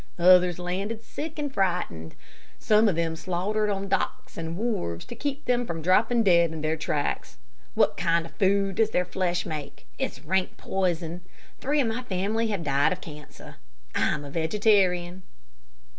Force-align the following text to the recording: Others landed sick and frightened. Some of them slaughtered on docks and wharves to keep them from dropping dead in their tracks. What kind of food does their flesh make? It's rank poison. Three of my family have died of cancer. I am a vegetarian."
Others 0.17 0.57
landed 0.57 1.03
sick 1.03 1.37
and 1.37 1.53
frightened. 1.53 2.15
Some 2.57 2.89
of 2.89 2.95
them 2.95 3.15
slaughtered 3.15 3.69
on 3.69 3.87
docks 3.87 4.35
and 4.35 4.57
wharves 4.57 5.05
to 5.05 5.13
keep 5.15 5.45
them 5.45 5.67
from 5.67 5.83
dropping 5.83 6.23
dead 6.23 6.51
in 6.51 6.61
their 6.61 6.75
tracks. 6.75 7.37
What 7.75 7.97
kind 7.97 8.25
of 8.25 8.33
food 8.37 8.77
does 8.77 8.89
their 8.89 9.05
flesh 9.05 9.45
make? 9.45 9.85
It's 9.99 10.25
rank 10.25 10.57
poison. 10.57 11.21
Three 11.59 11.79
of 11.81 11.87
my 11.87 12.01
family 12.01 12.47
have 12.47 12.63
died 12.63 12.91
of 12.91 12.99
cancer. 12.99 13.57
I 13.93 14.07
am 14.15 14.25
a 14.25 14.31
vegetarian." 14.31 15.21